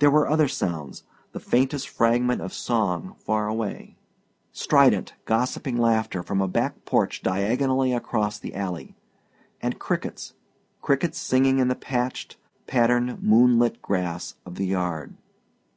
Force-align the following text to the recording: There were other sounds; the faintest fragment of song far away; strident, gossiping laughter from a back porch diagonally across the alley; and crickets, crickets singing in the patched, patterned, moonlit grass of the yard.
There 0.00 0.10
were 0.10 0.28
other 0.28 0.48
sounds; 0.48 1.04
the 1.30 1.38
faintest 1.38 1.88
fragment 1.88 2.40
of 2.42 2.52
song 2.52 3.14
far 3.20 3.46
away; 3.46 3.96
strident, 4.50 5.14
gossiping 5.24 5.76
laughter 5.76 6.20
from 6.24 6.40
a 6.40 6.48
back 6.48 6.84
porch 6.84 7.22
diagonally 7.22 7.92
across 7.92 8.40
the 8.40 8.56
alley; 8.56 8.96
and 9.60 9.78
crickets, 9.78 10.32
crickets 10.80 11.20
singing 11.20 11.60
in 11.60 11.68
the 11.68 11.76
patched, 11.76 12.38
patterned, 12.66 13.22
moonlit 13.22 13.80
grass 13.80 14.34
of 14.44 14.56
the 14.56 14.66
yard. 14.66 15.14